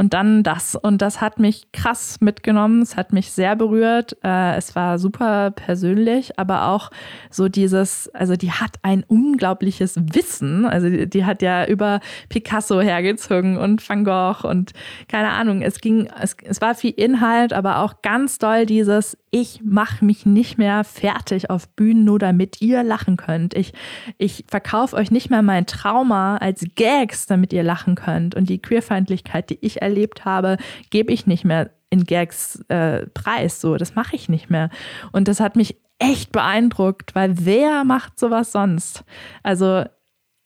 [0.00, 0.76] Und dann das.
[0.76, 2.80] Und das hat mich krass mitgenommen.
[2.80, 4.16] Es hat mich sehr berührt.
[4.24, 6.90] Äh, es war super persönlich, aber auch
[7.28, 10.64] so dieses, also die hat ein unglaubliches Wissen.
[10.64, 14.72] Also die, die hat ja über Picasso hergezogen und Van Gogh und
[15.06, 15.60] keine Ahnung.
[15.60, 20.24] Es ging, es, es war viel Inhalt, aber auch ganz doll dieses, ich mache mich
[20.24, 23.54] nicht mehr fertig auf Bühnen, nur damit ihr lachen könnt.
[23.54, 23.74] Ich,
[24.16, 28.34] ich verkaufe euch nicht mehr mein Trauma als Gags, damit ihr lachen könnt.
[28.34, 30.56] Und die Queerfeindlichkeit, die ich erlebe, erlebt habe,
[30.90, 33.60] gebe ich nicht mehr in Gags äh, preis.
[33.60, 34.70] So, das mache ich nicht mehr.
[35.12, 39.04] Und das hat mich echt beeindruckt, weil wer macht sowas sonst?
[39.42, 39.84] Also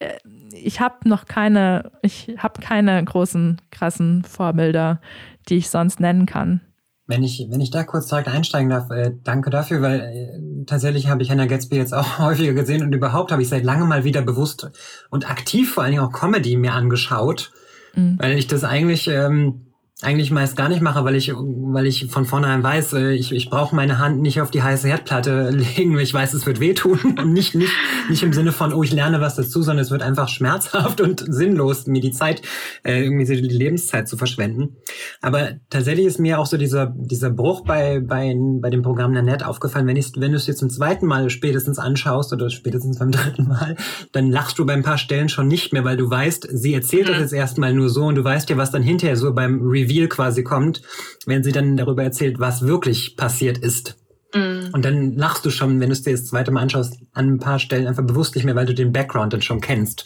[0.00, 0.18] äh,
[0.52, 5.00] ich habe noch keine, ich habe keine großen, krassen Vorbilder,
[5.48, 6.61] die ich sonst nennen kann.
[7.07, 11.09] Wenn ich, wenn ich da kurz direkt einsteigen darf, äh, danke dafür, weil äh, tatsächlich
[11.09, 14.04] habe ich Hannah Gatsby jetzt auch häufiger gesehen und überhaupt habe ich seit langem mal
[14.04, 14.70] wieder bewusst
[15.11, 17.52] und aktiv vor allen Dingen auch Comedy mir angeschaut
[17.96, 18.18] Mhm.
[18.18, 19.73] Weil ich das eigentlich ähm,
[20.04, 23.50] eigentlich meist gar nicht mache, weil ich, weil ich von vornherein weiß, äh, ich, ich
[23.50, 26.98] brauche meine Hand nicht auf die heiße Herdplatte legen, weil ich weiß, es wird wehtun.
[27.18, 27.72] Und nicht, nicht,
[28.08, 31.24] nicht im Sinne von, oh, ich lerne was dazu, sondern es wird einfach schmerzhaft und
[31.26, 32.42] sinnlos, mir die Zeit,
[32.82, 34.76] äh, irgendwie die Lebenszeit zu verschwenden.
[35.20, 39.44] Aber tatsächlich ist mir auch so dieser, dieser Bruch bei, bei, bei dem Programm Net
[39.44, 43.10] aufgefallen, wenn, ich, wenn du es dir zum zweiten Mal spätestens anschaust oder spätestens beim
[43.10, 43.76] dritten Mal,
[44.12, 47.06] dann lachst du bei ein paar Stellen schon nicht mehr, weil du weißt, sie erzählt
[47.06, 47.12] mhm.
[47.12, 49.93] das jetzt erstmal nur so und du weißt ja, was dann hinterher so beim Review
[49.94, 50.83] Reveal quasi kommt,
[51.26, 53.96] wenn sie dann darüber erzählt, was wirklich passiert ist.
[54.35, 54.70] Mhm.
[54.72, 57.38] Und dann lachst du schon, wenn du es dir das zweite Mal anschaust, an ein
[57.38, 60.04] paar Stellen einfach bewusst nicht mehr, weil du den Background dann schon kennst.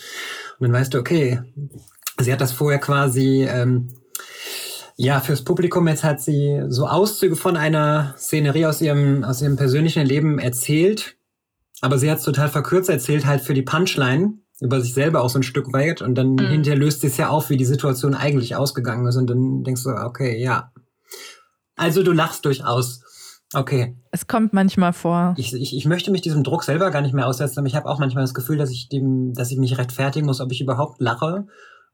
[0.58, 1.40] Und dann weißt du, okay,
[2.20, 3.88] sie hat das vorher quasi, ähm,
[4.96, 9.56] ja, fürs Publikum jetzt hat sie so Auszüge von einer Szenerie aus ihrem, aus ihrem
[9.56, 11.16] persönlichen Leben erzählt.
[11.80, 15.30] Aber sie hat es total verkürzt erzählt, halt für die Punchline über sich selber auch
[15.30, 16.48] so ein Stück weit und dann mhm.
[16.48, 19.90] hinterher löst es ja auf, wie die Situation eigentlich ausgegangen ist und dann denkst du,
[19.90, 20.72] okay, ja.
[21.76, 23.00] Also du lachst durchaus.
[23.54, 23.96] Okay.
[24.10, 25.34] Es kommt manchmal vor.
[25.38, 27.88] Ich, ich, ich möchte mich diesem Druck selber gar nicht mehr aussetzen, aber ich habe
[27.88, 31.00] auch manchmal das Gefühl, dass ich dem, dass ich mich rechtfertigen muss, ob ich überhaupt
[31.00, 31.46] lache.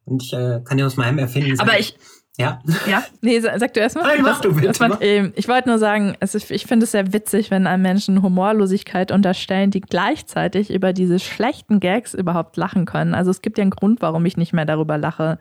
[0.05, 1.68] Und ich äh, kann ja aus meinem Erfinden sagen.
[1.68, 1.96] Aber ich,
[2.37, 2.61] ja.
[2.88, 3.05] Ja.
[3.20, 4.07] Nee, sag du erstmal.
[4.07, 4.73] Nein, mach du bitte.
[4.81, 7.83] Man, äh, ich wollte nur sagen, es ist, ich finde es sehr witzig, wenn einem
[7.83, 13.14] Menschen Humorlosigkeit unterstellen, die gleichzeitig über diese schlechten Gags überhaupt lachen können.
[13.14, 15.38] Also es gibt ja einen Grund, warum ich nicht mehr darüber lache.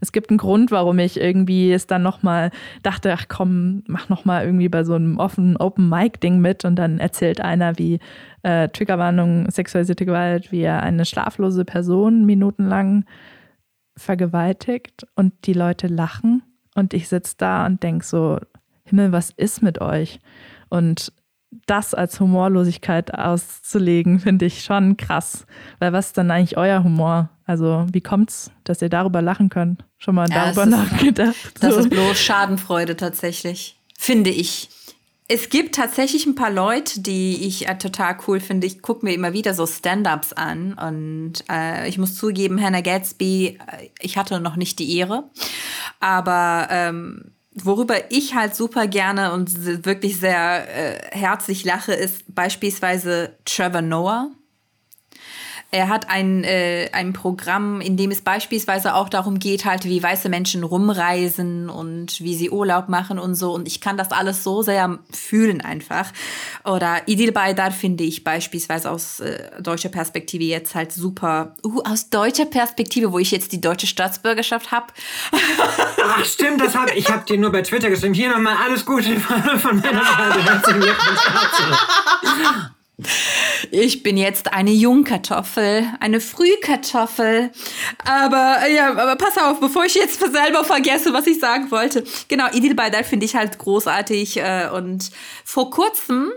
[0.00, 2.50] Es gibt einen Grund, warum ich irgendwie es dann nochmal
[2.82, 7.42] dachte, ach komm, mach nochmal irgendwie bei so einem offenen Open-Mic-Ding mit und dann erzählt
[7.42, 8.00] einer, wie
[8.42, 13.04] äh, Triggerwarnung, sexualisierte Gewalt, wie er eine schlaflose Person minutenlang
[14.00, 16.42] vergewaltigt und die Leute lachen
[16.74, 18.38] und ich sitze da und denke so,
[18.84, 20.18] Himmel, was ist mit euch?
[20.68, 21.12] Und
[21.66, 25.46] das als Humorlosigkeit auszulegen, finde ich schon krass.
[25.78, 27.30] Weil was ist dann eigentlich euer Humor?
[27.44, 29.84] Also, wie kommt's, dass ihr darüber lachen könnt?
[29.98, 31.34] Schon mal ja, darüber nachgedacht?
[31.34, 34.68] Ist, das ist bloß Schadenfreude tatsächlich, finde ich.
[35.32, 38.66] Es gibt tatsächlich ein paar Leute, die ich äh, total cool finde.
[38.66, 43.60] Ich gucke mir immer wieder so Stand-ups an und äh, ich muss zugeben, Hannah Gatsby,
[43.64, 45.30] äh, ich hatte noch nicht die Ehre,
[46.00, 53.36] aber ähm, worüber ich halt super gerne und wirklich sehr äh, herzlich lache, ist beispielsweise
[53.44, 54.32] Trevor Noah.
[55.72, 60.02] Er hat ein, äh, ein Programm, in dem es beispielsweise auch darum geht, halt, wie
[60.02, 63.52] weiße Menschen rumreisen und wie sie Urlaub machen und so.
[63.52, 66.12] Und ich kann das alles so sehr fühlen einfach.
[66.64, 71.54] Oder Idil Baydar finde ich beispielsweise aus äh, deutscher Perspektive jetzt halt super.
[71.64, 74.86] Uh, aus deutscher Perspektive, wo ich jetzt die deutsche Staatsbürgerschaft habe.
[76.02, 78.14] Ach stimmt, das hab, ich habe dir nur bei Twitter geschrieben.
[78.14, 79.20] Hier nochmal alles Gute
[79.60, 80.42] von meiner Seite.
[80.42, 81.20] Herzlichen Glückwunsch
[83.70, 87.50] ich bin jetzt eine Jungkartoffel, eine Frühkartoffel.
[88.04, 92.04] Aber ja, aber pass auf, bevor ich jetzt selber vergesse, was ich sagen wollte.
[92.28, 94.38] Genau, Idil Baydar finde ich halt großartig.
[94.38, 95.10] Äh, und
[95.44, 96.30] vor kurzem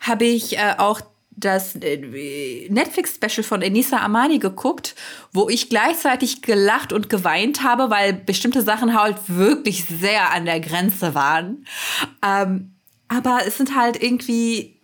[0.00, 1.00] habe ich äh, auch
[1.38, 4.94] das äh, Netflix-Special von Enisa Amani geguckt,
[5.32, 10.60] wo ich gleichzeitig gelacht und geweint habe, weil bestimmte Sachen halt wirklich sehr an der
[10.60, 11.66] Grenze waren.
[12.24, 12.72] Ähm,
[13.08, 14.77] aber es sind halt irgendwie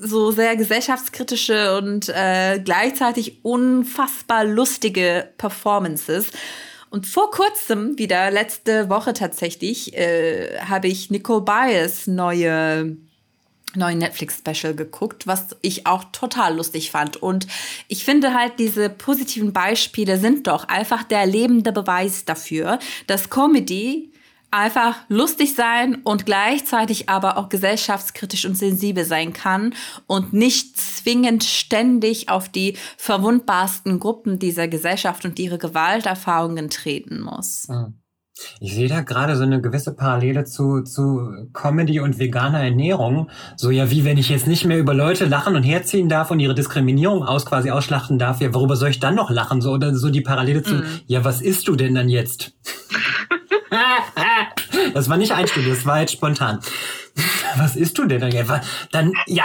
[0.00, 6.30] so sehr gesellschaftskritische und äh, gleichzeitig unfassbar lustige Performances.
[6.90, 12.96] Und vor kurzem, wieder letzte Woche tatsächlich, äh, habe ich Nicole Bias neue
[13.74, 17.16] neuen Netflix-Special geguckt, was ich auch total lustig fand.
[17.18, 17.46] Und
[17.86, 24.10] ich finde halt, diese positiven Beispiele sind doch einfach der lebende Beweis dafür, dass Comedy
[24.50, 29.74] einfach lustig sein und gleichzeitig aber auch gesellschaftskritisch und sensibel sein kann
[30.06, 37.66] und nicht zwingend ständig auf die verwundbarsten Gruppen dieser Gesellschaft und ihre Gewalterfahrungen treten muss.
[37.68, 37.94] Hm.
[38.60, 43.30] Ich sehe da gerade so eine gewisse Parallele zu, zu Comedy und veganer Ernährung.
[43.56, 46.40] So ja, wie wenn ich jetzt nicht mehr über Leute lachen und herziehen darf und
[46.40, 49.60] ihre Diskriminierung aus quasi ausschlachten darf, ja, worüber soll ich dann noch lachen?
[49.60, 50.84] So, oder so die Parallele zu, mm.
[51.06, 52.52] ja, was isst du denn dann jetzt?
[54.94, 56.60] das war nicht einstudiert, das war jetzt spontan.
[57.56, 58.60] Was isst du denn dann?
[58.92, 59.44] Dann, ja,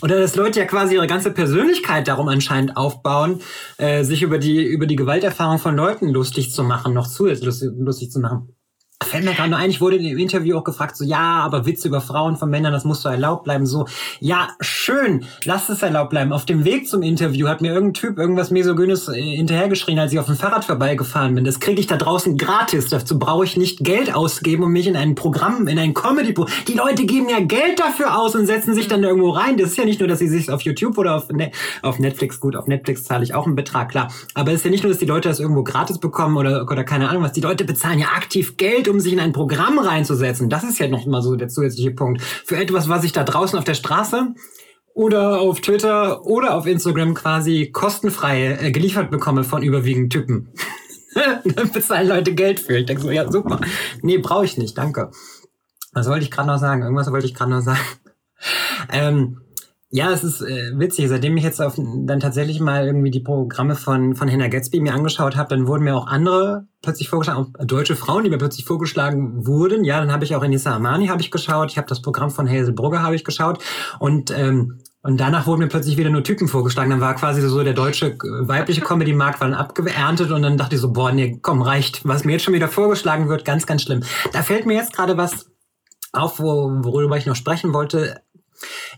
[0.00, 3.40] oder dass Leute ja quasi ihre ganze Persönlichkeit darum anscheinend aufbauen,
[3.76, 8.10] äh, sich über die, über die Gewalterfahrung von Leuten lustig zu machen, noch zusätzlich lustig
[8.10, 8.54] zu machen
[9.02, 11.88] fällt mir gerade nur ein, ich wurde dem Interview auch gefragt, so, ja, aber Witze
[11.88, 13.64] über Frauen von Männern, das muss so erlaubt bleiben.
[13.66, 13.86] So,
[14.20, 16.32] ja, schön, lass es erlaubt bleiben.
[16.32, 20.18] Auf dem Weg zum Interview hat mir irgendein Typ irgendwas Mesogynes äh, hinterhergeschrien, als ich
[20.18, 21.44] auf dem Fahrrad vorbeigefahren bin.
[21.44, 22.88] Das kriege ich da draußen gratis.
[22.88, 26.48] Dazu brauche ich nicht Geld ausgeben, um mich in ein Programm, in ein comedy -Pro
[26.68, 29.56] Die Leute geben ja Geld dafür aus und setzen sich dann irgendwo rein.
[29.56, 32.38] Das ist ja nicht nur, dass sie sich auf YouTube oder auf, ne auf Netflix,
[32.38, 34.12] gut, auf Netflix zahle ich auch einen Betrag, klar.
[34.34, 36.84] Aber es ist ja nicht nur, dass die Leute das irgendwo gratis bekommen oder, oder
[36.84, 37.32] keine Ahnung was.
[37.32, 40.88] Die Leute bezahlen ja aktiv Geld, um sich in ein Programm reinzusetzen, das ist ja
[40.88, 42.22] noch mal so der zusätzliche Punkt.
[42.22, 44.34] Für etwas, was ich da draußen auf der Straße
[44.94, 50.52] oder auf Twitter oder auf Instagram quasi kostenfrei äh, geliefert bekomme von überwiegend Typen.
[51.44, 52.78] Dann bezahlen Leute Geld für.
[52.78, 53.60] Ich denke so, ja, super.
[54.02, 55.10] Nee, brauche ich nicht, danke.
[55.92, 56.82] Was wollte ich gerade noch sagen?
[56.82, 57.80] Irgendwas wollte ich gerade noch sagen.
[58.92, 59.40] ähm,
[59.92, 61.08] ja, es ist äh, witzig.
[61.08, 64.94] Seitdem ich jetzt auf, dann tatsächlich mal irgendwie die Programme von, von Hannah Gatsby mir
[64.94, 68.64] angeschaut habe, dann wurden mir auch andere plötzlich vorgeschlagen, auch deutsche Frauen, die mir plötzlich
[68.64, 69.82] vorgeschlagen wurden.
[69.82, 71.72] Ja, dann habe ich auch Enisa Amani habe ich geschaut.
[71.72, 73.62] Ich habe das Programm von Hazel Brugger habe ich geschaut.
[73.98, 76.90] Und ähm, und danach wurden mir plötzlich wieder nur Typen vorgeschlagen.
[76.90, 80.74] Dann war quasi so der deutsche äh, weibliche Comedy-Markt war dann abgeerntet und dann dachte
[80.74, 82.06] ich so, boah, nee, komm, reicht.
[82.06, 84.02] Was mir jetzt schon wieder vorgeschlagen wird, ganz, ganz schlimm.
[84.32, 85.46] Da fällt mir jetzt gerade was
[86.12, 88.20] auf, wo, worüber ich noch sprechen wollte.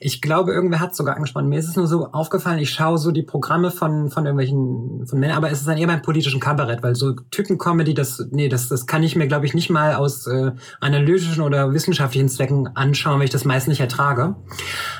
[0.01, 1.49] Ich glaube, irgendwer hat sogar angesprochen.
[1.49, 5.19] Mir ist es nur so aufgefallen, ich schaue so die Programme von, von irgendwelchen, von
[5.19, 8.69] Männern, aber es ist dann eher beim politischen Kabarett, weil so Typen-Comedy, das, nee, das,
[8.69, 13.19] das kann ich mir, glaube ich, nicht mal aus äh, analytischen oder wissenschaftlichen Zwecken anschauen,
[13.19, 14.37] weil ich das meist nicht ertrage.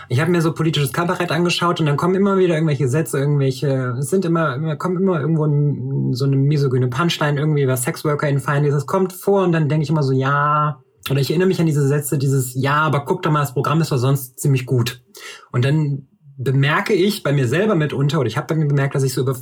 [0.09, 3.97] Ich habe mir so politisches Kabarett angeschaut und dann kommen immer wieder irgendwelche Sätze, irgendwelche,
[3.99, 8.29] es sind immer, immer kommt immer irgendwo ein, so eine misogyne Punchline, irgendwie was Sexworker
[8.29, 11.49] in Feinde, das kommt vor und dann denke ich immer so, ja, oder ich erinnere
[11.49, 14.39] mich an diese Sätze, dieses, ja, aber guck doch mal, das Programm ist doch sonst
[14.39, 15.03] ziemlich gut.
[15.51, 19.03] Und dann bemerke ich bei mir selber mitunter, oder ich habe bei mir bemerkt, dass
[19.03, 19.37] ich so über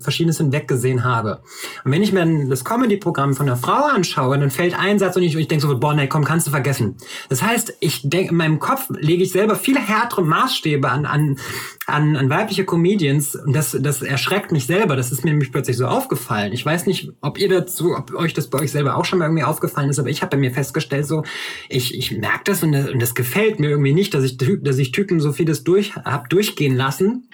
[0.00, 1.42] Verschiedenes hinweggesehen habe.
[1.84, 5.22] Und wenn ich mir das Comedy-Programm von einer Frau anschaue, dann fällt ein Satz und
[5.22, 6.96] ich, ich denke so, boah, nee, komm, kannst du vergessen.
[7.28, 11.38] Das heißt, ich denke, in meinem Kopf lege ich selber viele härtere Maßstäbe an, an,
[11.86, 14.96] an, an weibliche Comedians und das, das erschreckt mich selber.
[14.96, 16.52] Das ist mir nämlich plötzlich so aufgefallen.
[16.52, 19.26] Ich weiß nicht, ob ihr dazu, ob euch das bei euch selber auch schon mal
[19.26, 21.22] irgendwie aufgefallen ist, aber ich habe bei mir festgestellt, so,
[21.68, 24.78] ich, ich merke das und, das und das gefällt mir irgendwie nicht, dass ich, dass
[24.78, 27.28] ich Typen so vieles durch, hab durchgehen lassen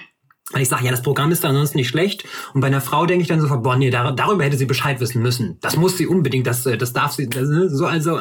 [0.59, 2.25] ich sage, ja, das Programm ist ansonsten nicht schlecht.
[2.53, 5.01] Und bei einer Frau denke ich dann sofort, boah, nee, dar darüber hätte sie Bescheid
[5.01, 5.59] wissen müssen.
[5.61, 7.29] Das muss sie unbedingt, das, äh, das darf sie.
[7.29, 8.21] Das, so, also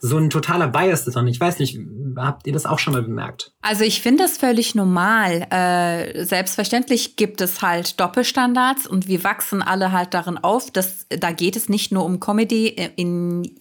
[0.00, 1.28] so ein totaler Bias ist dann.
[1.28, 1.78] Ich weiß nicht,
[2.16, 3.52] habt ihr das auch schon mal bemerkt?
[3.62, 5.46] Also ich finde das völlig normal.
[5.50, 11.30] Äh, selbstverständlich gibt es halt Doppelstandards und wir wachsen alle halt darin auf, dass da
[11.30, 13.54] geht es nicht nur um Comedy in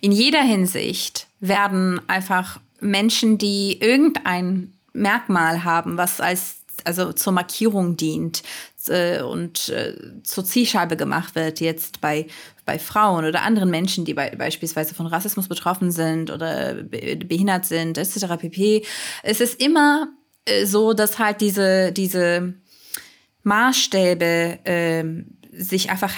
[0.00, 7.96] in jeder Hinsicht werden einfach Menschen, die irgendein Merkmal haben, was als also zur Markierung
[7.96, 8.42] dient
[8.88, 12.26] äh, und äh, zur Zielscheibe gemacht wird, jetzt bei,
[12.64, 17.64] bei Frauen oder anderen Menschen, die bei, beispielsweise von Rassismus betroffen sind oder be behindert
[17.64, 18.36] sind, etc.
[18.38, 18.84] pp.
[19.22, 20.08] Es ist immer
[20.44, 22.54] äh, so, dass halt diese, diese
[23.42, 25.04] Maßstäbe äh,
[25.52, 26.12] sich einfach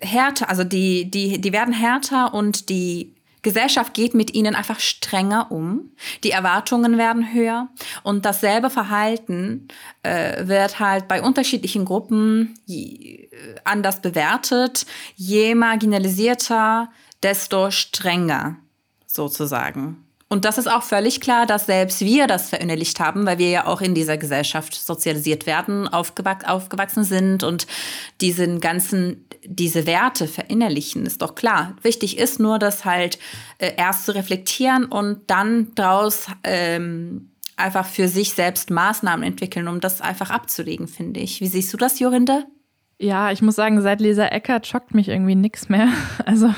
[0.00, 3.13] härter, also die, die, die werden härter und die
[3.44, 5.92] Gesellschaft geht mit ihnen einfach strenger um.
[6.24, 7.68] Die Erwartungen werden höher
[8.02, 9.68] und dasselbe Verhalten
[10.02, 14.86] äh, wird halt bei unterschiedlichen Gruppen je, äh, anders bewertet.
[15.14, 16.90] Je marginalisierter,
[17.22, 18.56] desto strenger
[19.06, 20.03] sozusagen.
[20.28, 23.66] Und das ist auch völlig klar, dass selbst wir das verinnerlicht haben, weil wir ja
[23.66, 27.66] auch in dieser Gesellschaft sozialisiert werden, aufgewach aufgewachsen sind und
[28.20, 31.76] diesen ganzen, diese Werte verinnerlichen, ist doch klar.
[31.82, 33.18] Wichtig ist nur, das halt
[33.58, 39.80] äh, erst zu reflektieren und dann daraus ähm, einfach für sich selbst Maßnahmen entwickeln, um
[39.80, 41.40] das einfach abzulegen, finde ich.
[41.40, 42.46] Wie siehst du das, Jorinde?
[43.00, 45.88] Ja, ich muss sagen, seit Lisa Eckert schockt mich irgendwie nichts mehr.
[46.26, 46.54] Also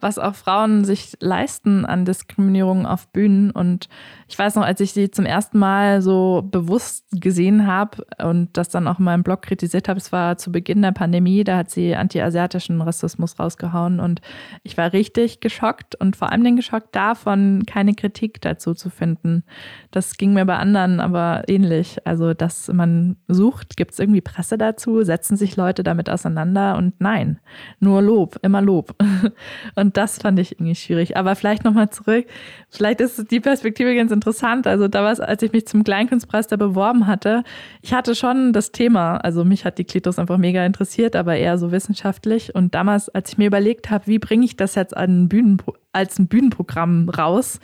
[0.00, 3.50] was auch Frauen sich leisten an Diskriminierung auf Bühnen.
[3.50, 3.88] Und
[4.26, 8.68] ich weiß noch, als ich sie zum ersten Mal so bewusst gesehen habe und das
[8.68, 11.70] dann auch in meinem Blog kritisiert habe, es war zu Beginn der Pandemie, da hat
[11.70, 14.20] sie anti-asiatischen Rassismus rausgehauen und
[14.64, 19.44] ich war richtig geschockt und vor allem den geschockt davon, keine Kritik dazu zu finden.
[19.92, 21.98] Das ging mir bei anderen aber ähnlich.
[22.04, 27.00] Also, dass man sucht, gibt es irgendwie Presse dazu, setzen sich Leute damit auseinander und
[27.00, 27.38] nein,
[27.80, 28.94] nur Lob, immer Lob.
[29.74, 31.16] Und das fand ich irgendwie schwierig.
[31.16, 32.26] Aber vielleicht nochmal zurück,
[32.70, 34.66] vielleicht ist die Perspektive ganz interessant.
[34.66, 37.42] Also da war als ich mich zum Kleinkunstpreis da beworben hatte,
[37.82, 41.58] ich hatte schon das Thema, also mich hat die Klitos einfach mega interessiert, aber eher
[41.58, 42.54] so wissenschaftlich.
[42.54, 45.58] Und damals, als ich mir überlegt habe, wie bringe ich das jetzt an Bühnen,
[45.92, 47.60] als ein Bühnenprogramm raus,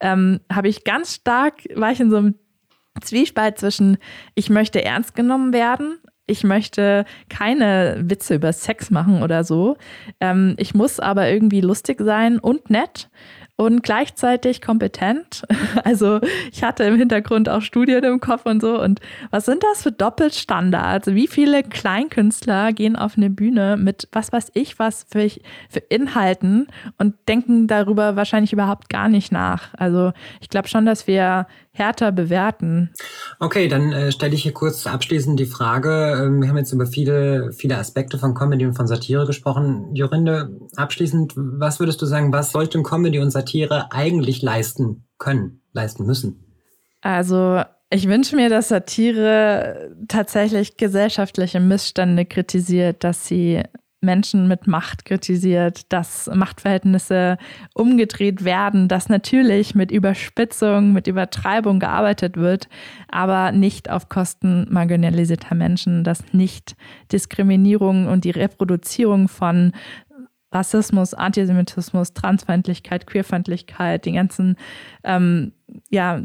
[0.00, 2.34] ähm, habe ich ganz stark, war ich in so einem
[3.00, 3.98] Zwiespalt zwischen,
[4.34, 9.76] ich möchte ernst genommen werden, ich möchte keine Witze über Sex machen oder so.
[10.20, 13.10] Ähm, ich muss aber irgendwie lustig sein und nett
[13.56, 15.42] und gleichzeitig kompetent.
[15.84, 16.20] Also
[16.52, 18.80] ich hatte im Hintergrund auch Studien im Kopf und so.
[18.80, 21.08] Und was sind das für Doppelstandards?
[21.08, 25.28] Wie viele Kleinkünstler gehen auf eine Bühne mit was weiß ich was für,
[25.68, 29.74] für Inhalten und denken darüber wahrscheinlich überhaupt gar nicht nach.
[29.74, 32.90] Also ich glaube schon, dass wir härter bewerten.
[33.40, 36.22] Okay, dann äh, stelle ich hier kurz abschließend die Frage.
[36.22, 39.94] Ähm, wir haben jetzt über viele, viele Aspekte von Comedy und von Satire gesprochen.
[39.94, 43.41] Jorinde, abschließend, was würdest du sagen, was sollte Comedy und Satire
[43.90, 46.44] eigentlich leisten können, leisten müssen?
[47.00, 53.62] Also ich wünsche mir, dass Satire tatsächlich gesellschaftliche Missstände kritisiert, dass sie
[54.02, 57.38] Menschen mit Macht kritisiert, dass Machtverhältnisse
[57.72, 62.68] umgedreht werden, dass natürlich mit Überspitzung, mit Übertreibung gearbeitet wird,
[63.08, 66.74] aber nicht auf Kosten marginalisierter Menschen, dass nicht
[67.12, 69.72] Diskriminierung und die Reproduzierung von
[70.52, 74.56] Rassismus, Antisemitismus, Transfeindlichkeit, Queerfeindlichkeit, die ganzen
[75.04, 75.52] ähm,
[75.90, 76.22] ja,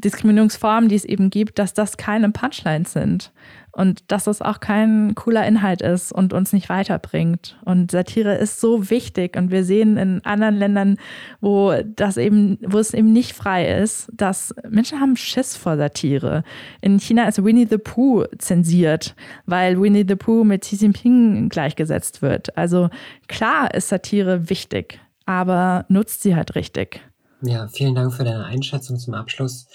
[0.00, 3.32] Diskriminierungsformen, die es eben gibt, dass das keine Punchlines sind
[3.76, 7.58] und dass es auch kein cooler Inhalt ist und uns nicht weiterbringt.
[7.64, 10.96] Und Satire ist so wichtig und wir sehen in anderen Ländern,
[11.42, 16.42] wo das eben, wo es eben nicht frei ist, dass Menschen haben Schiss vor Satire.
[16.80, 22.22] In China ist Winnie the Pooh zensiert, weil Winnie the Pooh mit Xi Jinping gleichgesetzt
[22.22, 22.56] wird.
[22.56, 22.88] Also
[23.28, 27.02] klar ist Satire wichtig, aber nutzt sie halt richtig.
[27.46, 29.68] Ja, vielen Dank für deine Einschätzung zum Abschluss.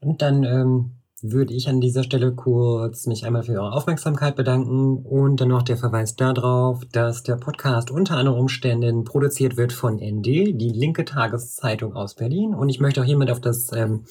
[0.00, 0.90] Und dann ähm,
[1.22, 5.62] würde ich an dieser Stelle kurz mich einmal für eure Aufmerksamkeit bedanken und dann noch
[5.62, 11.04] der Verweis darauf, dass der Podcast unter anderen Umständen produziert wird von ND, die linke
[11.04, 12.54] Tageszeitung aus Berlin.
[12.54, 14.04] Und ich möchte auch hiermit auf das ähm,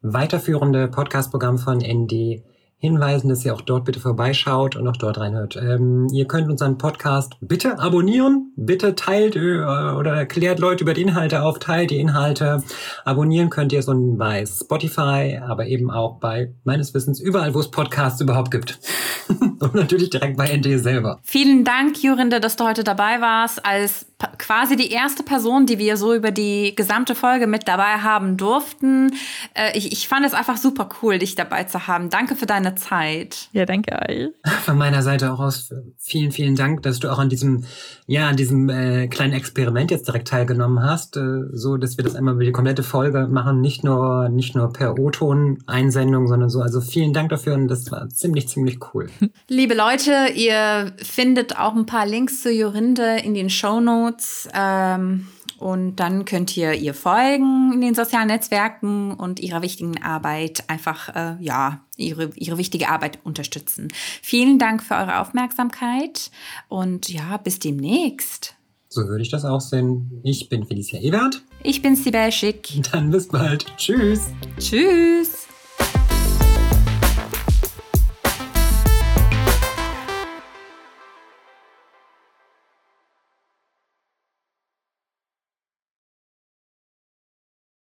[0.00, 2.42] weiterführende Podcastprogramm von ND
[2.78, 5.56] hinweisen, dass ihr auch dort bitte vorbeischaut und auch dort reinhört.
[5.56, 11.02] Ähm, ihr könnt unseren Podcast bitte abonnieren, bitte teilt äh, oder erklärt Leute über die
[11.02, 12.62] Inhalte auf, teilt die Inhalte.
[13.04, 17.70] Abonnieren könnt ihr so bei Spotify, aber eben auch bei meines Wissens überall, wo es
[17.70, 18.78] Podcasts überhaupt gibt.
[19.28, 21.18] und natürlich direkt bei ND selber.
[21.22, 24.05] Vielen Dank, Jurinde, dass du heute dabei warst als
[24.38, 29.12] quasi die erste Person, die wir so über die gesamte Folge mit dabei haben durften.
[29.54, 32.08] Äh, ich, ich fand es einfach super cool, dich dabei zu haben.
[32.08, 33.48] Danke für deine Zeit.
[33.52, 34.28] Ja, danke euch.
[34.64, 37.64] Von meiner Seite auch aus vielen, vielen Dank, dass du auch an diesem,
[38.06, 42.14] ja, an diesem äh, kleinen Experiment jetzt direkt teilgenommen hast, äh, so dass wir das
[42.14, 46.62] einmal über die komplette Folge machen, nicht nur, nicht nur per O-Ton-Einsendung, sondern so.
[46.62, 49.08] Also vielen Dank dafür und das war ziemlich, ziemlich cool.
[49.48, 54.48] Liebe Leute, ihr findet auch ein paar Links zu Jorinde in den Show Notes.
[54.54, 55.26] Ähm,
[55.58, 61.14] Und dann könnt ihr ihr folgen in den sozialen Netzwerken und ihrer wichtigen Arbeit einfach,
[61.16, 63.88] äh, ja, ihre, ihre wichtige Arbeit unterstützen.
[64.22, 66.30] Vielen Dank für eure Aufmerksamkeit
[66.68, 68.54] und ja, bis demnächst.
[68.88, 70.20] So würde ich das auch sehen.
[70.24, 71.42] Ich bin Felicia Ebert.
[71.62, 72.68] Ich bin Sibel Schick.
[72.92, 73.64] Dann bis bald.
[73.78, 74.30] Tschüss.
[74.58, 75.45] Tschüss.